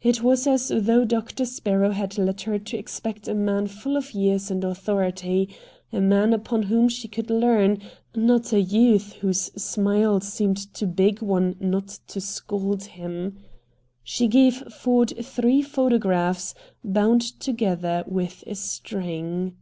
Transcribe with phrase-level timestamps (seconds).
[0.00, 4.12] It was as though Doctor Sparrow had led her to expect a man full of
[4.14, 5.48] years and authority,
[5.92, 7.82] a man upon whom she could lean;
[8.14, 13.38] not a youth whose smile seemed to beg one not to scold him.
[14.04, 16.54] She gave Ford three photographs,
[16.84, 19.56] bound together with a string.